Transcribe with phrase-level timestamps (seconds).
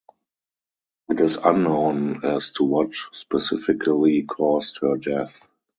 [1.11, 5.43] It is unknown as to what specifically caused her death.